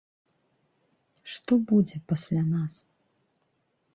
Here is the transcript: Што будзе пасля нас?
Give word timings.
Што 1.33 1.53
будзе 1.71 1.97
пасля 2.11 2.41
нас? 2.53 2.73